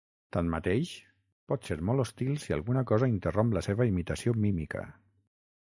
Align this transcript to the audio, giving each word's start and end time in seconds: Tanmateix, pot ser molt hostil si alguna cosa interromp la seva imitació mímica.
Tanmateix, 0.35 0.93
pot 1.51 1.69
ser 1.69 1.77
molt 1.91 2.03
hostil 2.05 2.33
si 2.45 2.57
alguna 2.59 2.85
cosa 2.95 3.11
interromp 3.13 3.55
la 3.59 3.65
seva 3.69 3.89
imitació 3.93 4.37
mímica. 4.47 4.87